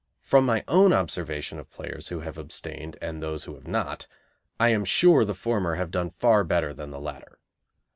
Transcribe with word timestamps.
From 0.23 0.47
my 0.47 0.63
own 0.67 0.93
observation 0.93 1.59
of 1.59 1.69
players 1.69 2.07
who 2.07 2.21
have 2.21 2.39
abstained 2.39 2.97
and 3.03 3.21
those 3.21 3.43
who 3.43 3.53
have 3.53 3.67
not, 3.67 4.07
I 4.59 4.69
am 4.69 4.83
sure 4.83 5.23
the 5.23 5.35
former 5.35 5.75
have 5.75 5.91
done 5.91 6.09
far 6.09 6.43
better 6.43 6.73
than 6.73 6.89
the 6.89 6.99
latter. 6.99 7.37